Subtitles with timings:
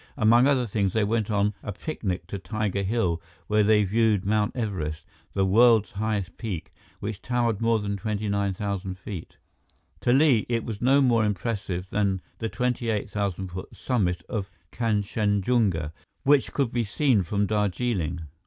[0.17, 4.55] Among other things, they went on a picnic to Tiger Hill, where they viewed Mt.
[4.55, 9.37] Everest, the world's highest peak, which towered more than 29,000 feet.
[9.99, 15.91] To Li, it was no more impressive than the 28,000 foot summit of Kanchenjunga,
[16.23, 18.21] which could be seen from Darjeeling.